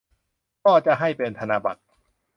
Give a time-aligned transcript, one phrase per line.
[0.65, 1.81] ก็จะให้เป็นธนบัตร